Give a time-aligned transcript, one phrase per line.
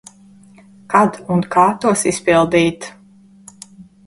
[0.93, 2.89] Kad un kā tos izpildīt.